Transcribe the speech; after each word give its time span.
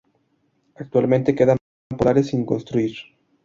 Actualmente 0.77 1.35
quedan 1.35 1.57
pocos 1.59 2.01
solares 2.03 2.27
sin 2.29 2.43
construir. 2.43 2.95